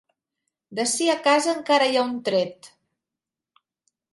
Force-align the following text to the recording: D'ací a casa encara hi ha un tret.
D'ací 0.79 1.09
a 1.13 1.17
casa 1.27 1.53
encara 1.57 1.91
hi 1.91 1.99
ha 2.01 2.07
un 2.07 2.17
tret. 2.31 2.71